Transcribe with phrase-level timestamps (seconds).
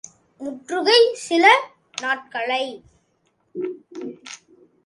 [0.41, 1.01] முற்றுகை
[1.17, 1.45] சில
[2.01, 2.59] நாட்களா?